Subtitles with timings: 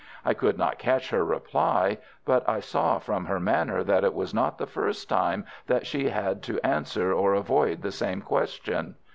[0.25, 4.33] I could not catch her reply, but I saw from her manner that it was
[4.33, 8.95] not the first time that she had had to answer or avoid the same question.